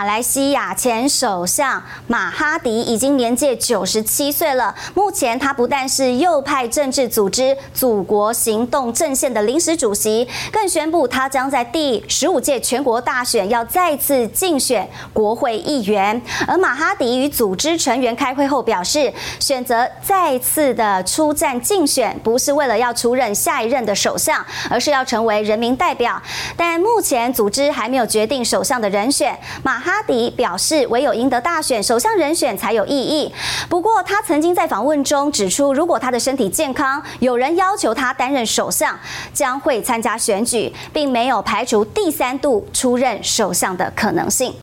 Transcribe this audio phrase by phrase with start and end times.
[0.00, 4.74] 马来西亚前首相马哈迪已经年届九十七岁了。
[4.94, 16.22] 目前，他不但是右派政治组织祖国行动阵线的临时主席，更宣布他将在第十五届全国大选要再次竞选国会议员。
[16.48, 26.18] 而马哈迪与组织成员开会后表示，选择再次的出战竞选，不是为了要出任下一任的首相，而是要成为人民代表。
[26.56, 29.38] 但目前组织还没有决定首相的人选。
[29.62, 33.32] 马哈哈迪表示，唯有赢得大选，首相人选才有意义。
[33.68, 38.96] 不过，他曾经在访问中指出，如果他的身体健康，有人要求他担任首相，
[39.34, 44.54] 将会参加选举，并没有排除第三度出任首相的可能性。